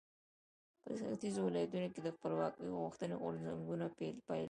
په 0.83 0.91
ختیځو 1.09 1.41
ولایاتو 1.45 1.91
کې 1.93 2.01
د 2.03 2.07
خپلواکۍ 2.15 2.63
غوښتنې 2.81 3.15
غورځنګونو 3.21 3.85
پیل 3.97 4.15
شو. 4.25 4.31